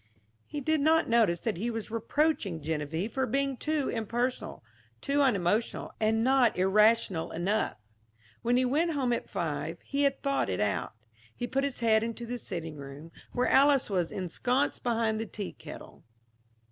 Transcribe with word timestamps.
He 0.47 0.61
did 0.61 0.81
not 0.81 1.07
notice 1.07 1.41
that 1.41 1.57
he 1.57 1.69
was 1.69 1.91
reproaching 1.91 2.59
Geneviève 2.59 3.11
for 3.11 3.27
being 3.27 3.55
too 3.55 3.87
impersonal, 3.89 4.63
too 4.99 5.21
unemotional 5.21 5.93
and 5.99 6.23
not 6.23 6.57
irrational 6.57 7.29
enough. 7.29 7.77
When 8.41 8.57
he 8.57 8.65
went 8.65 8.93
home 8.93 9.13
at 9.13 9.29
five, 9.29 9.79
he 9.83 10.01
had 10.01 10.23
thought 10.23 10.49
it 10.49 10.59
out. 10.59 10.93
He 11.35 11.45
put 11.45 11.63
his 11.63 11.81
head 11.81 12.01
into 12.01 12.25
the 12.25 12.39
sitting 12.39 12.77
room, 12.77 13.11
where 13.33 13.47
Alys 13.47 13.91
was 13.91 14.11
ensconced 14.11 14.81
behind 14.81 15.19
the 15.19 15.27
tea 15.27 15.53
kettle. 15.53 16.03